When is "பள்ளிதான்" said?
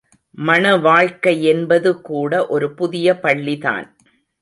3.19-3.87